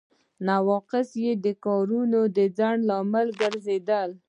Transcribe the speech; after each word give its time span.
نواقص 0.47 1.09
یې 1.23 1.31
د 1.45 1.47
کارونو 1.65 2.19
د 2.37 2.39
ځنډ 2.57 2.79
لامل 2.89 3.27
ګرځیدل 3.41 4.09
دي. 4.13 4.19